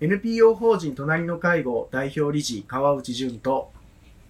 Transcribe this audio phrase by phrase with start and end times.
[0.00, 3.72] NPO 法人隣の介護代表理事川内淳と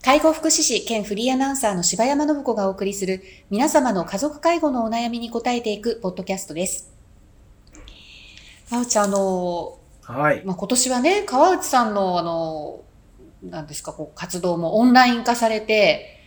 [0.03, 6.91] 介護福祉士兼フリーアナウンサーの柴山信子がお送りする皆様の家族介護のお悩みに答えていくポッドキャストです。
[8.71, 10.43] 川内さん、あの、はい。
[10.45, 12.81] まあ、今年はね、川内さんのあの、
[13.43, 16.19] なんですか、こう、活動もオンライン化されて、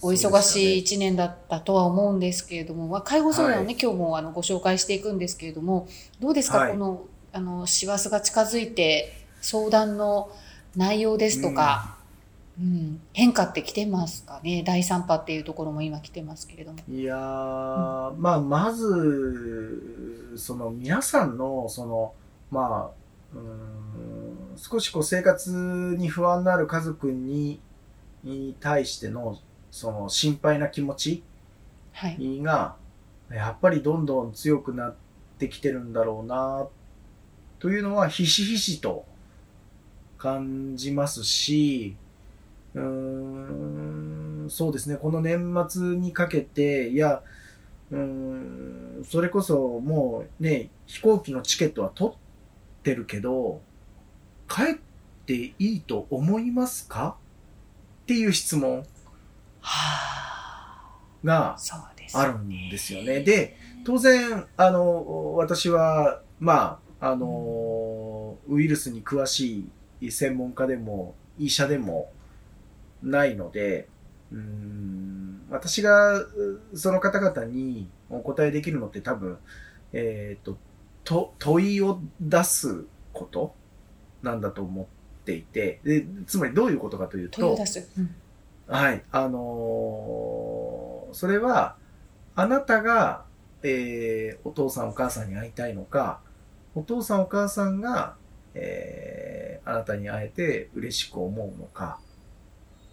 [0.00, 5.88] お忙しい一年だったとは思うんですけれども、まあ、介護相談をね、は今日もあのご紹介していくんですけれども、
[6.20, 7.04] どうですか、はいこの、
[7.36, 9.12] あの、師走が近づいて、
[9.42, 10.30] 相談の
[10.74, 11.98] 内容ですとか、
[12.58, 14.62] うん、変化ってきてますかね？
[14.66, 16.78] 第3波っていうところも今来てますけれども。
[16.88, 22.14] いやー、まあ、まず、その皆さんの、その、
[22.50, 23.40] まあ、うー
[24.54, 25.50] ん、少しこう生活
[25.98, 27.60] に不安のある家族に、
[28.24, 29.38] に対しての、
[29.70, 31.22] その心配な気持ち
[31.92, 32.40] はい。
[32.42, 32.76] が、
[33.30, 34.94] やっぱりどんどん強くなっ
[35.38, 36.66] てきてるんだろうな、
[37.58, 39.04] というのはひしひしと
[40.18, 41.96] 感じますし、
[42.74, 47.22] うーん、そうですね、この年末にかけて、いや、
[47.90, 52.16] うーん、それこそもうね、飛行機のチケットは取っ
[52.82, 53.60] てるけど、
[54.48, 54.74] 帰っ
[55.26, 57.16] ていいと思いますか？
[58.04, 58.84] っていう質問は
[59.62, 61.56] あ、が
[62.14, 63.22] あるんですよね。
[63.22, 69.68] で、当然、あの、私は、まあ、あの、ウイルスに詳し
[70.00, 72.10] い専門家でも、医者でも
[73.02, 73.88] ないので、
[74.32, 79.38] うーん、私がうその方々にお答えできるのって多分、
[79.92, 80.56] えっ、と、
[81.04, 83.54] と、問いを出すこと
[84.22, 84.86] なんだと思っ
[85.24, 87.90] ていて、で、つまりどういうことかというと問いを出、す。
[87.98, 88.14] うん
[88.68, 89.02] はい。
[89.12, 91.76] あのーそれは、
[92.34, 93.24] あなたが、
[93.62, 96.20] えーお父さんお母さんに会いたいのか、
[96.76, 98.14] お父さんお母さんが、
[98.54, 101.98] えーあなたに会えて嬉しく思うのか。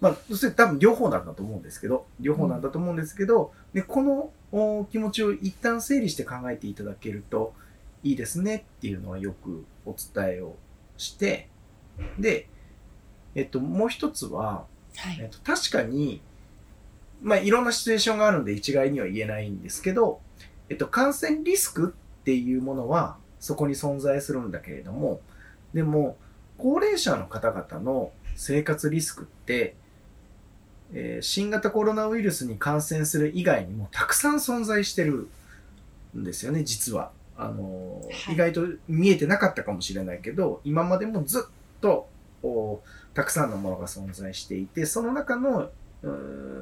[0.02, 7.54] まあ、そして多分両方なんだと思うんですけど、両方なんだと思うんですけど、で、このお気持ちを一旦整理して考えていただけると
[8.02, 10.56] いいですねっていうのはよくお伝えを
[10.98, 11.48] して、
[12.20, 12.50] で、
[13.36, 14.66] えっと、もう一つは、
[14.98, 15.20] はい。
[15.22, 16.22] えっと、確かに、
[17.22, 20.20] まあ、いろんなシチュエーションがあるんで一概には言えないんですけど、
[20.70, 25.20] えっと、感染リスクっていうものはそこに存在するんだけれども、
[25.74, 26.16] でも、
[26.58, 29.76] 高齢者の方々の生活リスクって、
[30.94, 35.28] えー新型コロナウイルスに感染する以外にもたくさん存在してる
[36.16, 37.12] んですよね、実は。
[37.36, 41.42] あのーはい意外と見えてなかったかもしれないけど、今までもずっ
[41.82, 42.08] と、
[42.44, 42.80] お
[43.14, 45.70] たくさんのものが存在していて、その中の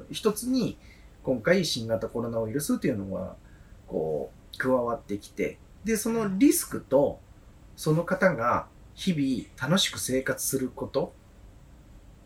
[0.10, 0.80] 一つに、
[1.22, 3.36] 今回新型コロナウイルスというのが、
[3.88, 7.20] こう、加わってきて、で、そのリスクと、
[7.76, 11.14] その方が日々楽しく生活すること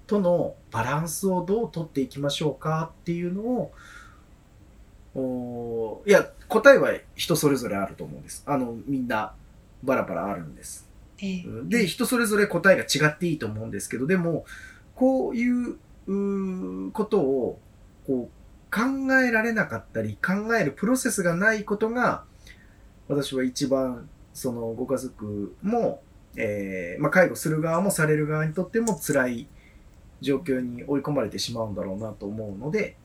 [0.08, 3.72] とのバランスをどう取っていきましょうかっていうのを、
[5.16, 8.44] おいや、答えは人それぞれあると思うんです。
[8.46, 9.34] あの、みんな
[9.84, 10.88] バラバラあるんです。
[11.20, 14.46] えーで、人それぞれ答えが違っていいと思うんですけど、でも、
[14.96, 15.78] こういう
[16.92, 17.60] ことを、
[18.06, 22.26] こう、考えられなかったり、考えるプロセスがないことが、
[23.08, 26.02] 私は一番、その、ご家族も、
[26.36, 29.48] えーまあ、介護する側もされる側にとっても辛い
[30.22, 32.98] 状況に追い込まれてしまうんだろうなと思うので、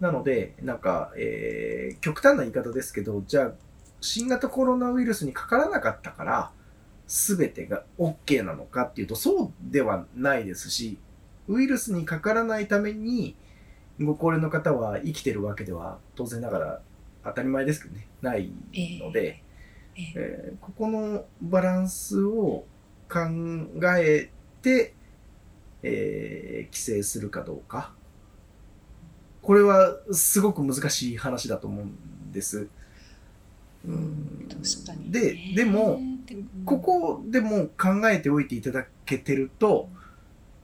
[0.00, 3.52] なので、なんか、えー極端な言い方ですけど、じゃあ、
[4.00, 6.50] 新型コロナウイルスにかからなかったから、
[7.06, 10.98] すべてが OK なのかっていうと、そうではないですし、
[11.48, 13.36] ウイルスにかからないために、
[14.00, 16.80] ご高齢の方は生きてるわけでは、当然ながら
[17.24, 18.50] 当たり前ですけどね、ない
[19.00, 19.42] ので、
[19.96, 22.64] えーえーここのバランスを
[23.10, 23.18] 考
[23.98, 24.30] え
[24.62, 24.94] て、
[25.82, 27.92] えー規制するかどうか。
[29.42, 32.68] これはすごく難しい話だと思うんです。
[33.84, 34.48] うん。
[35.10, 39.88] で、でも、でもここでも考えておいていただけてると、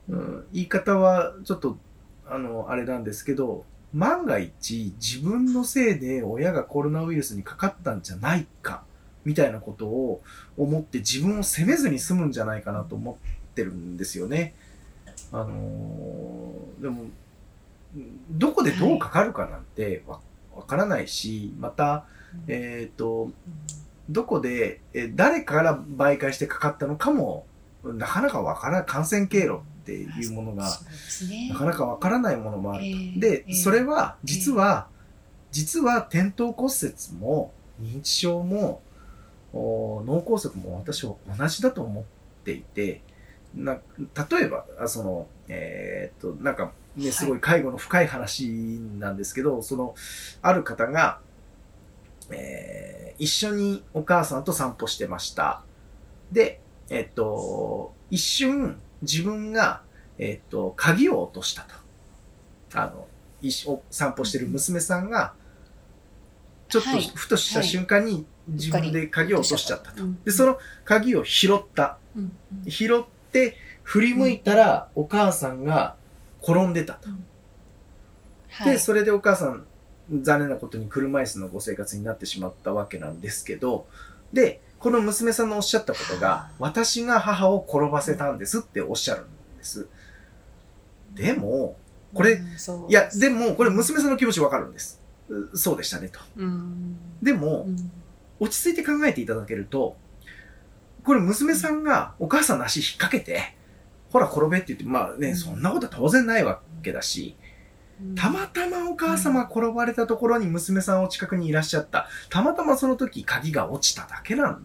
[0.07, 1.77] うん、言い方はちょっと、
[2.25, 8.83] あの、あれなんですけど、万が一自分のせいで親がコロナウイルスにかかったんじゃないか、
[9.25, 10.21] みたいなことを
[10.57, 14.53] 思って自分を責めずに済むんじゃないかなと思ってるんですよね。
[15.31, 17.05] あのーでも、
[18.31, 20.19] どこでどうかかるかなんてわ
[20.55, 22.05] わからないし、また、
[22.47, 23.31] えっ、と、
[24.09, 27.45] どこで、え誰から媒介してかかったのかも、
[27.83, 29.59] なかなかわからない、感染経路
[29.89, 30.69] っていうものが、
[31.49, 32.87] なかなかわからないものもあると。
[32.87, 34.87] えーで、えーそれは、実は、
[35.51, 38.81] 実は転倒骨折も、認知症も、
[39.53, 42.03] お脳梗塞も私は同じだと思っ
[42.43, 43.01] ていて、
[43.55, 43.79] な
[44.29, 49.95] 例えば、あその、えーっと、なんか、ね、すごい介護の深い話なんですけど、その、
[50.41, 51.19] ある方が、
[52.31, 55.61] えー一緒にお母さんと散歩してました。
[56.31, 59.81] で、えっと、一瞬自分が、
[60.17, 61.75] えっと、鍵を落としたと。
[62.73, 63.07] あの、
[63.41, 65.33] 一緒散歩してる娘さんが、
[66.67, 67.11] ちょっとはい。
[67.13, 70.03] ふとした瞬間に自分で鍵を落としちゃったと。
[70.03, 70.23] うん。
[70.23, 71.97] で、その鍵を拾った。
[72.67, 75.95] 拾って、振り向いたら、お母さんが
[76.43, 77.09] 転んでたと。
[77.09, 77.15] で、
[78.49, 78.79] はい。
[78.79, 79.65] それでお母さん、
[80.21, 83.87] 残念なことに車椅子のご生活になってしまったわけなんですけど、
[84.33, 89.87] で、この娘さんのおっしゃったことがはあ、私が母を転ばせたんですっておっしゃるんです。
[91.13, 91.75] でも、
[92.13, 92.41] これう
[92.87, 95.01] んいや、でも、これ娘さんの気持ちわかるんです。
[95.27, 96.19] うそうでしたねと。
[96.37, 97.91] うんでもう、ん
[98.41, 99.97] 落ち着いて考えていただけると、
[101.03, 103.55] これ娘さんがお母さんの足引っ掛けて、
[104.11, 107.35] ほら転べって言って、まあね、うんそんなことは当然ないわけだし、
[108.15, 112.07] たまたまお母様が転ばれたところに娘さんお近くにいらっしゃった。
[112.29, 114.63] たまたまその時鍵が落ちただけなん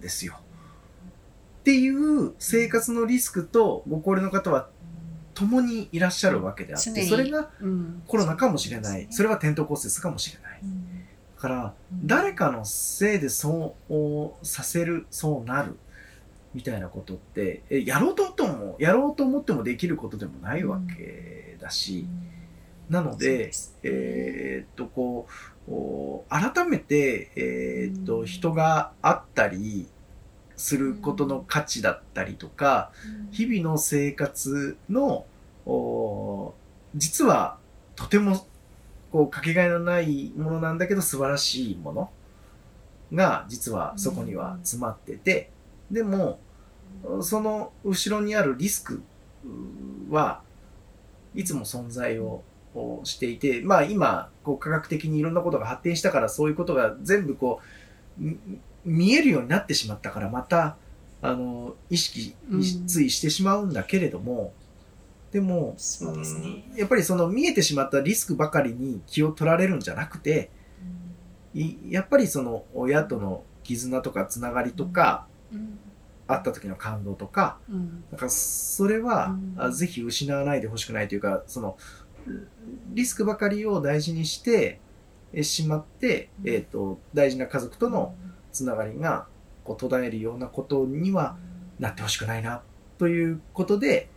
[0.00, 0.40] ですよ。
[1.60, 4.68] っていう生活のリスクとご高齢の方は
[5.34, 9.06] 共にいらっしゃるわけであって、それがうんコロナかもしれない。
[9.10, 10.60] それは転倒骨折かもしれない。
[10.62, 10.96] うん
[11.36, 15.76] だから、誰かのせいでそうさせる、そうなる、
[16.54, 22.06] みたいなことって、えやろうととも、やろうと思ってもできることでもないわけだし、
[22.88, 23.50] なので
[23.82, 25.26] えーっと、こ
[25.68, 28.26] う、お改めて、えーっと、うん。
[28.26, 29.88] 人があったり
[30.56, 32.92] することの価値だったりとか、
[33.32, 35.26] 日々の生活の、
[35.66, 36.54] お
[36.94, 37.58] 実は
[37.96, 38.46] とても
[39.10, 42.10] こうかけがえのないものなんだけど素晴らしいもの
[43.12, 45.50] が実はそこには詰まってて、
[45.90, 46.38] でも
[47.20, 49.02] その後ろにあるリスク
[49.44, 50.42] うは
[51.34, 52.42] いつも存在を
[52.76, 57.60] こうしていて、まあ今こう科学的にいろんなことが発展したからそういうことが全部こ
[58.20, 58.38] うみ
[58.84, 60.76] 見えるようになってしまったからまた
[61.22, 62.86] あの意識うん。
[62.86, 64.52] ついしてしまうんだけれども、
[65.32, 66.64] でも、そうですね。
[66.72, 70.50] うんやっぱりその見えてしまったリスクばかりに気を取られるんじゃなくて、
[71.54, 75.78] いやっぱりその親との絆とかつながりとか、うん。
[76.28, 78.04] 会った時の感動とか、うん。
[78.10, 79.54] なんかそれは、うん。
[79.56, 81.76] あぜひ失わないでほしくないというか、その
[82.94, 84.80] リスクばかりを大事にして
[85.32, 86.48] えしまって、うん。
[86.50, 88.14] えっ、と、大事な家族との
[88.52, 89.26] つながりが
[89.64, 91.36] こう途絶えるようなことには
[91.78, 92.62] なってほしくないな
[92.98, 94.08] ということで、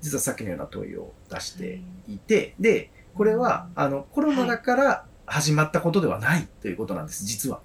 [0.00, 2.18] 実はさっきのような問いを出してい。
[2.18, 7.60] て、で、これは、あの、コロナだから始まったことではないということなんです、実は。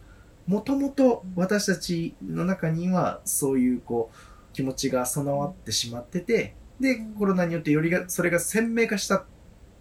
[0.48, 9.25] もともと私たちの中にはそういうこう気持ちが備わってしまってて、で、コロナによってよりが、それが鮮明化した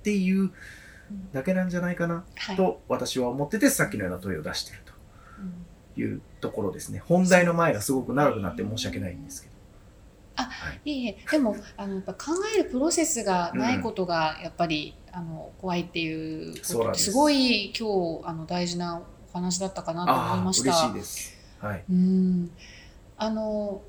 [0.00, 0.50] っていう
[1.32, 4.80] だけなんじゃないかなはいと私は思ってて、さっきのような問いを出している
[5.40, 7.02] うんというところですね。
[7.06, 9.50] 本題の前がすごく長くなって申し訳ないんですけど。
[10.84, 20.70] いえいえでもあのやっぱ考えるプロセスがないことがやっぱり、あの怖いっていうことすごい今日あの大事なお話だったかなと思いああ、ました。
[20.70, 21.36] 嬉しいです。
[21.58, 21.84] はい。
[21.90, 22.50] うん
[23.18, 23.82] あの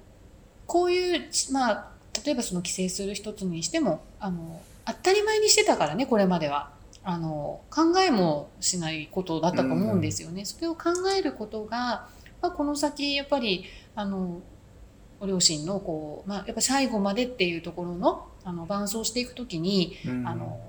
[0.68, 1.92] こういうまあ
[2.26, 6.72] 例えばその規制する一つにしてもあの当たり前にしてたからねこれまでは
[7.04, 10.46] あの考えもしないことだったと思うんですよね。
[10.46, 12.08] それを考えることが、
[12.42, 14.42] まあ、この先やっぱりあの
[15.20, 20.60] ご両親のこう、まあ、やっぱ最後までっていうところのあの伴走していくときにうんあの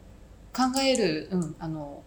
[0.55, 2.03] 考える、うん、あの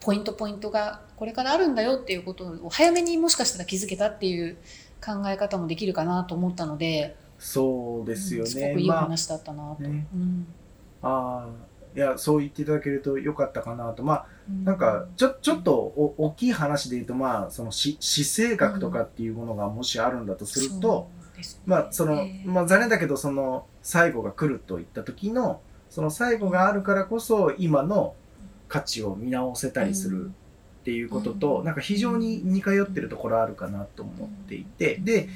[0.00, 4.56] ポイントポイントがこれからあるんだよっていうことを早めにもしかしたら気づけたっていう
[5.04, 8.74] 考え方もできるかなと思ったので、そうですようんすごね。
[8.74, 9.82] くいい話だったなと。
[9.82, 10.46] ねうん
[11.02, 14.04] あーいや、そう言っていただけるとよかったかなと。
[14.04, 14.64] まあ、うん。
[14.64, 21.62] なんか、ちょ、ちょっとお大きい話で言うと、まあ、そのし死生学とかっていうものがもしあるんだとすると、そうですね。
[21.66, 28.14] まあ、そのえ、ーまあ、残念だけど、その、最後が来るといった時の、その最後があるからこそ、今の
[28.68, 31.64] 価値を見直せたりするっていうことと、うん。
[31.64, 35.28] なんか非常に似通ってるところあるかなと思っていて、で、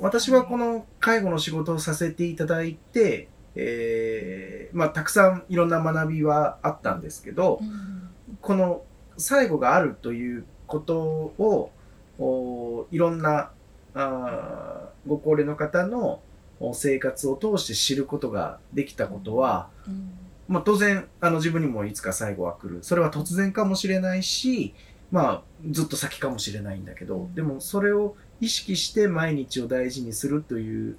[0.00, 8.10] 私はこの介護の仕事をさせていただいて、えーまあ、たくさんいろんな学びはあったんですけど、うん。
[8.42, 8.82] この
[9.16, 11.70] 最後があるということを、
[12.18, 13.50] おいろんな
[13.94, 16.20] あーご高齢の方の
[16.60, 20.10] お生活を通して知ることができたことは、うん。
[20.48, 22.80] まあ、当然あの自分にもいつか最後は来る。
[22.82, 24.74] それは突然かもしれないし、
[25.10, 27.34] まあ、ずっと先かもしれないんだけど、うん。
[27.34, 30.98] でもそれを意識して毎日を大事にするという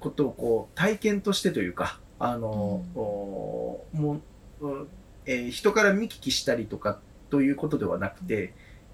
[0.00, 3.00] ことをこう体験としてというか、あの、うん。
[3.00, 4.20] おも
[4.60, 4.88] う、うん
[5.26, 8.52] えー人から見聞きしたりとかということではなくて、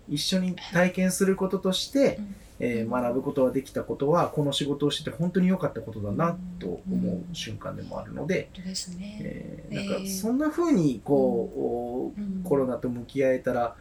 [0.09, 2.19] 一緒に体験することとして、
[2.59, 9.19] えー学ぶことができたことは、この仕事をしてて本当に良かったことだなと思う瞬間でもあるので、本当ですね。
[9.21, 12.43] えなんかそんな風にこう、うん。
[12.43, 13.77] コロナと向き合えたら、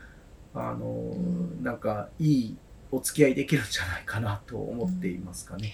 [0.53, 1.63] あの、ん。
[1.63, 2.57] なんかいい
[2.91, 5.73] お付き合いできるんじゃないかなと思っていますかね。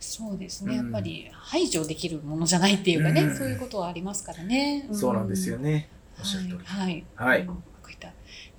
[0.00, 4.88] そうですね、うんやっぱり排除できるものじゃないっていうかね、うんそういうことはありますからね。
[4.92, 5.72] そうなんですよね。
[5.72, 5.88] ね。
[6.18, 6.58] おっしゃる通り。
[6.64, 7.04] はい。
[7.16, 7.48] はい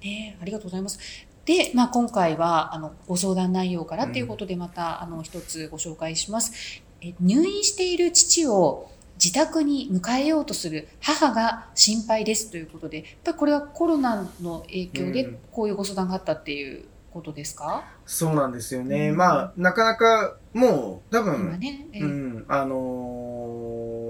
[0.01, 0.99] ね、ありがとうございます。
[1.45, 7.13] で、まあ、今回はあのご相談内容からということでまた、あの一つご紹介しますえ。
[7.19, 19.09] 入院している父を自宅に迎えようとする母が心配ですということで、やっぱりこれはコロナの影響うんでこういうご相談があったっていうことですか、そうなんですよね。
[19.09, 21.87] うんまあ、なかなかもう多今分、ね。
[21.93, 22.75] えうん、あの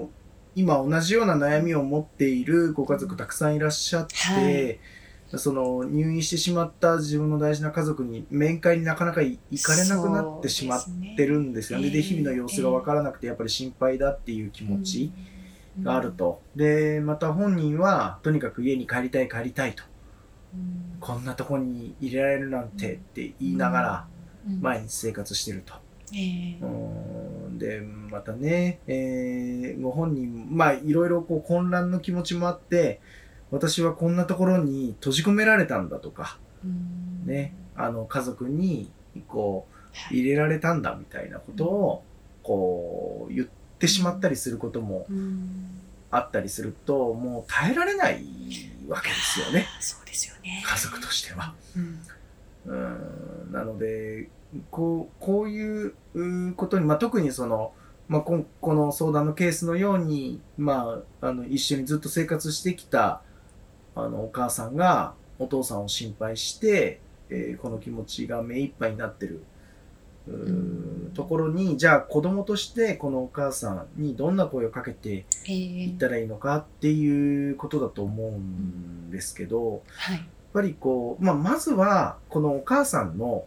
[0.06, 0.20] ー
[0.56, 4.80] 今同じような悩みを持っているご家族たくさんいらっしゃって、はい
[5.38, 10.84] その入院してしまった自分の大事な家族に面会になかなか行かれなくなってしまっ
[11.16, 11.88] てるんですよね。
[11.90, 15.12] で、そうですね日々の様子がわからなくてやっぱり心配だっていう気持ち
[15.78, 16.42] うんがあると。
[16.56, 19.84] で、また本人はとにかく家に帰りたい帰りたいと。
[20.54, 20.96] うん。
[21.00, 24.06] こんなとこに入れられるなんてって言いながら
[24.48, 24.60] うん。
[24.60, 25.74] 毎日生活してると。
[26.14, 26.58] ええ。
[26.60, 26.66] う
[27.50, 27.58] ん。
[27.58, 33.00] で、またね、えーご本人、まあ、いろいろこう混乱の気持ちもあって、
[33.50, 37.26] 私はこんなところに閉じ込められたんだとか、うん。
[37.26, 38.90] ね、あの、家族に、
[39.28, 40.20] こう、はい。
[40.20, 42.04] 入れられたんだみたいなことを、
[42.42, 45.80] こう、言ってしまったりすることもうん。
[46.10, 48.24] あったりすると、もう耐えられない
[48.88, 49.66] わけですよね、
[50.42, 50.62] ね。
[50.64, 51.54] 家族としては。
[51.76, 52.00] うん
[52.66, 54.28] うんなので、
[54.70, 57.72] こう、こういううことに、まあ、特にその、
[58.08, 63.22] まあ、こんこの相談のケースのように、まあ、あの、一緒にずっと生活してきた、
[63.94, 69.42] あの、お母さんがお父さんを心配して、えーこの気持ちが目いっぱいになってる、
[71.14, 80.16] ところに、じゃあ子供としてこのお母さんにどんな声をかけてえいえったらいいのかっていうことだと思うんですけど、はい。
[80.16, 83.44] やっぱりこう、まあ、まずは、このお母さんの、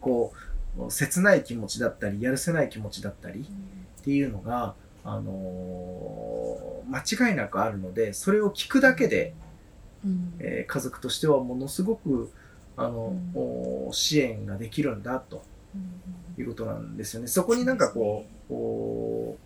[0.00, 0.32] こ
[0.78, 9.34] う、切ない気持ちだったり、やるせない気持ちだったりっていうのが、あのー間違いなくあるので、それを聞くだけで、
[10.04, 10.34] うん。
[10.38, 12.30] えー家族としてはものすごく、
[12.76, 13.86] あの、うん。
[13.88, 15.38] お支援ができるんだと。
[15.38, 15.55] うん
[16.38, 17.28] いうことなんですよね。
[17.28, 19.38] そこになんかこう、こ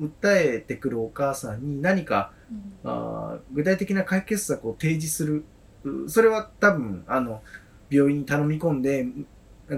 [0.00, 5.44] う訴えてくるお母さんに何か、うんあー具体的な解決策を提示する。
[5.84, 7.42] うそれは多分、あの、
[7.90, 9.26] 病院に頼み込んで、うん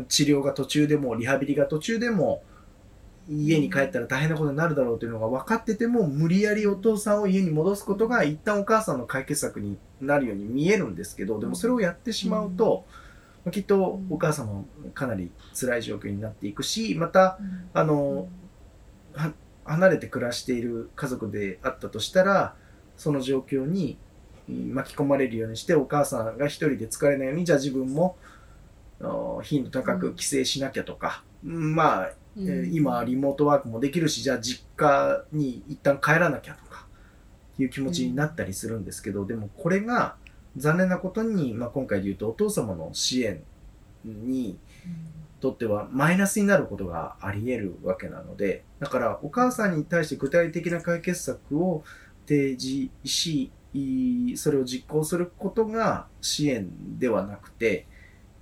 [0.08, 2.42] 治療が途中でも、リハビリが途中でも、
[3.28, 12.84] 家に帰ったら大変なことになるだろうというのが分かってても、無理やりお父さんを家に戻すことが一旦お母さんの解決策になるように見えるんですけど、でもそれをやってしまうと、
[13.46, 17.38] まあきっとお母さんもかなり辛い状況になっていくし、また、
[17.72, 18.28] あの、
[19.14, 19.32] は
[19.64, 22.56] 離れて暮らしている家族であったとしたら、
[22.96, 23.98] その状況に
[24.48, 28.16] うん巻き込まれるようにして、お母さんが一人で疲れないように、じゃあ自分も
[29.44, 31.76] 頻度高く帰省しなきゃとか、うん。
[31.76, 36.86] まあ、えー今リモートワークもできるし、じゃあ実家に一旦帰らなきゃとか、
[37.58, 40.16] いう気持ちになったりするんですけど、でもこれが
[40.56, 43.42] 残念なことに、まあ、今回で言うとお父様の支援
[44.04, 44.58] に
[45.40, 51.84] とってはマイナスになることがあり得るわけなので、だからお母さんに対して具体的な解決策を
[52.26, 53.52] 提示し、
[54.36, 57.86] それを実行することが支援ではなくて、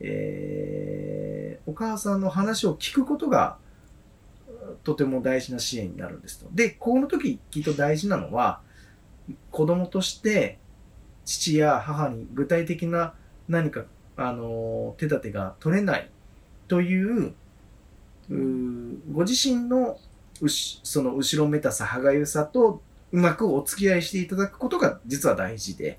[0.00, 1.34] えー
[1.66, 3.56] お母さんの話を聞くことが
[4.82, 6.48] とても大事な支援になるんですと。
[6.52, 8.60] で、この時きっと大事なのは、
[9.50, 10.58] 子供として
[11.24, 13.14] 父や母に具体的な
[13.48, 13.84] 何か、
[14.16, 16.10] あの手立てが取れない
[16.68, 17.34] という、
[19.12, 19.98] ご自身の
[20.40, 25.98] うしその後ろめたさ、歯がゆさとうまくお付き合いしていただくことが実は大事で、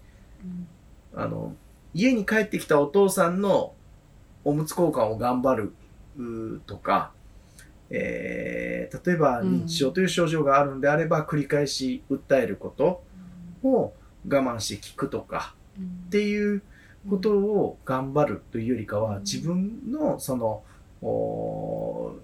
[1.15, 1.55] あの、
[1.93, 3.73] 家に帰ってきたお父さんの
[4.43, 7.11] おむつ交換を頑張るとか、
[7.89, 8.65] えー
[9.05, 13.03] 例えば認知症という症状があるんであれば繰り返し訴えること
[13.63, 13.93] を
[14.27, 15.55] 我慢して聞くとか
[16.07, 16.61] っていう
[17.09, 19.23] ことを頑張るというよりかは、うん。
[19.23, 20.63] 自分のその、
[21.01, 22.15] お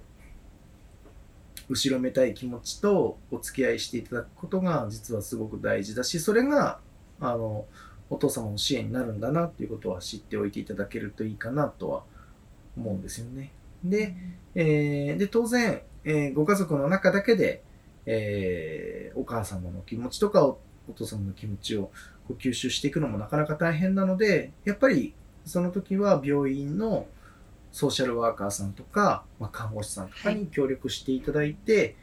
[1.69, 6.79] 後ろめたい気持ちとお付き合いしていただくことが実はすごく大事だし、それが、
[7.19, 7.65] あの、
[8.09, 12.03] お父様の支援になるんだなっていうことは知っておいていただけるといいかなとは
[12.75, 13.51] 思うんですよね。
[13.83, 14.15] で、
[14.53, 17.63] えーで、当然、えーご家族の中だけで、
[18.05, 20.55] えーお母様の気持ちとか
[20.87, 21.91] おお父様の気持ちを
[22.27, 25.13] こう吸収していくのもなかなか大変なので、やっぱり
[25.45, 27.07] その時は病院の
[27.71, 31.95] ソーシャルワーカーさんとか、まあ、看護師さんとかに協力していただいて、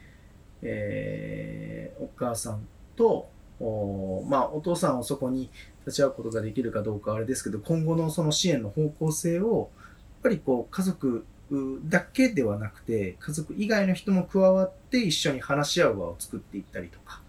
[0.61, 5.49] えーお母さんと、おまあ、お父さんをそこに
[5.85, 11.25] 立ち会うことができるかどうかはあれですけど、今後のその支援の方向性を、やっぱりこう、家族
[11.85, 17.21] だけではなくて、家族以外の人も加わって一緒に話し合う場を作っていったりとか、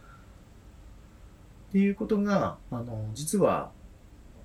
[1.71, 3.71] っていうことが、あの、実は、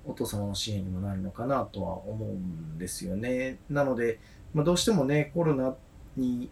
[0.04, 3.58] お父様の支援にもなるのかなとは思うんですよね。
[3.68, 4.20] なので、
[4.54, 5.74] まあ、どうしてもね、コロナ
[6.16, 6.48] に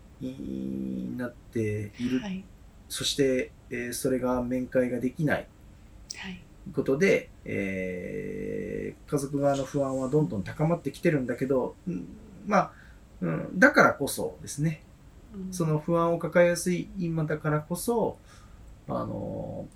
[1.16, 2.44] なっているはい。
[2.88, 5.46] そして、えーそれが面会ができない
[6.16, 6.42] はい。
[6.74, 12.06] ことで、えー家族側の不安はどんどん高まってきてるんだけど、うん
[12.46, 12.72] まあ、
[13.20, 14.82] うん、だからこそですね、
[15.34, 18.18] うんその不安を抱えやすい今だからこそ、
[18.88, 19.66] あの、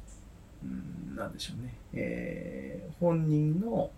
[0.64, 3.90] うん、なんでしょうね、えー本人の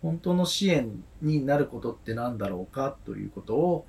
[0.00, 3.86] 本当の支援になることって何だろうかということを、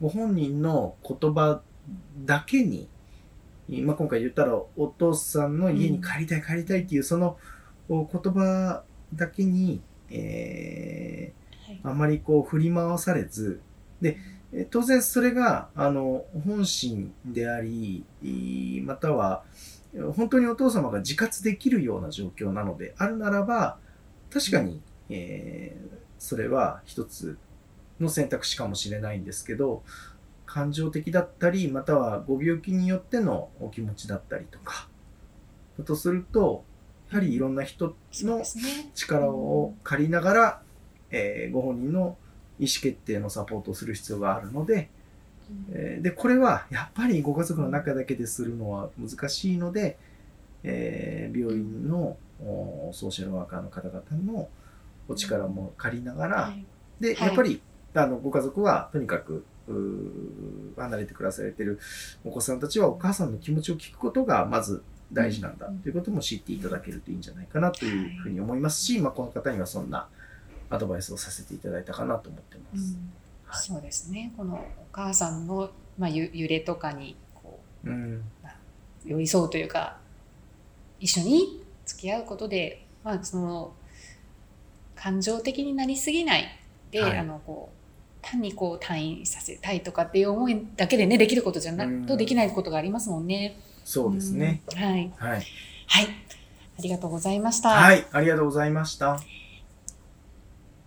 [0.00, 1.60] ご本人の言葉
[2.24, 2.88] だけに、
[3.68, 7.38] まあ、今回言ったらお父さんの家に帰りたい帰りたいっていうその
[7.88, 8.82] お言葉
[9.14, 11.32] だけに、え
[11.66, 11.80] はい。
[11.82, 13.60] ーあまりこう振り回されず、
[14.00, 14.18] で、
[14.52, 19.44] え当然それが、あの、本心であり、いまたは、
[20.14, 23.78] 本当にお父様が自活できるような状況なのであるならば、
[24.30, 27.36] 確かに、えーそれは一つ
[27.98, 29.82] の選択肢かもしれないんですけど、
[30.46, 34.86] 感情的だったり、またはご病気によってのお気持ちだったりとか、
[35.76, 36.62] だとすると、
[37.10, 38.42] やはりいろんな人の。
[38.94, 40.62] 力を借りながら、
[41.10, 42.16] えーご本人の
[42.60, 45.01] 意思決定のサポートをする必要があるので、うん
[45.72, 49.98] えーで、これはやっぱりご家族の中だけでするのは難しいので、
[50.64, 54.48] えー病院のおソーシャルワーカーの方々の
[55.08, 56.64] お力も借りながら、はい。
[57.00, 57.28] で、はい。
[57.28, 57.60] やっぱり、
[57.94, 59.44] あの、ご家族はとにかく、
[60.76, 61.78] 離れて暮らされてる
[62.24, 65.78] お子さんたちはお母さんの気持ちを聞くことがまず大事なんだうん。
[65.78, 70.08] ということも知っていただけるといいんじゃないかなというふうに思いますし、まあ、この方にはそんな
[70.68, 72.96] アドバイスをさせていただいたかなと思ってまうす。
[72.96, 73.12] ん
[73.54, 74.32] そうですね。
[74.36, 74.60] このお
[74.92, 78.14] 母さんの、まあ、ゆ揺れとかにこうん。
[78.14, 78.22] う
[79.04, 79.96] 寄り添うというか
[81.00, 83.72] 一緒に付き合うことで、まあ、その
[84.94, 86.46] 感情的になりすぎない
[86.90, 87.82] で、はいあのこう
[88.24, 93.58] 単にこう退院させたいとかっていう思いだけでねできることじゃなうんとできないことがありますもんね。
[93.84, 94.62] そうですね。
[94.72, 95.42] うんはい、はい。
[95.88, 96.06] はい、
[96.78, 97.70] ありがとうございました。
[97.70, 98.06] はい。
[98.12, 99.18] ありがとうございました。